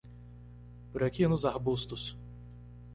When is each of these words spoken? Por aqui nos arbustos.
Por 0.91 1.03
aqui 1.03 1.27
nos 1.27 1.45
arbustos. 1.45 2.17